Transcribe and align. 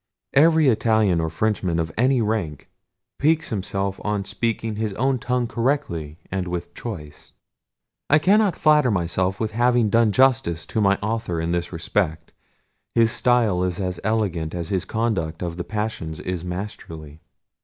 Every 0.33 0.67
Italian 0.67 1.21
or 1.21 1.29
Frenchman 1.29 1.77
of 1.77 1.91
any 1.95 2.23
rank 2.23 2.71
piques 3.19 3.49
himself 3.51 3.99
on 4.03 4.25
speaking 4.25 4.77
his 4.77 4.93
own 4.95 5.19
tongue 5.19 5.45
correctly 5.45 6.17
and 6.31 6.47
with 6.47 6.73
choice. 6.73 7.33
I 8.09 8.17
cannot 8.17 8.55
flatter 8.55 8.89
myself 8.89 9.39
with 9.39 9.51
having 9.51 9.91
done 9.91 10.11
justice 10.11 10.65
to 10.65 10.81
my 10.81 10.95
author 11.03 11.39
in 11.39 11.51
this 11.51 11.71
respect: 11.71 12.33
his 12.95 13.11
style 13.11 13.63
is 13.63 13.79
as 13.79 13.99
elegant 14.03 14.55
as 14.55 14.69
his 14.69 14.85
conduct 14.85 15.43
of 15.43 15.57
the 15.57 15.63
passions 15.63 16.19
is 16.19 16.43
masterly. 16.43 17.21